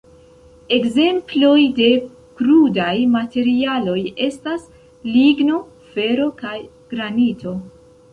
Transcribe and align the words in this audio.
Ekzemploj 0.75 1.57
de 1.79 1.89
krudaj 2.39 2.93
materialoj 3.15 3.97
estas 4.29 4.65
ligno, 5.17 5.59
fero 5.93 6.27
kaj 6.41 6.55
granito. 6.95 7.55